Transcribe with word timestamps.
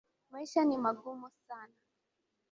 Maisha 0.31 0.65
ni 0.65 0.77
magumu 0.77 1.29
sana 1.47 1.73